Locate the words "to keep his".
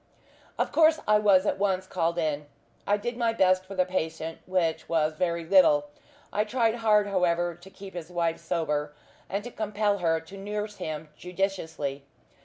7.53-8.09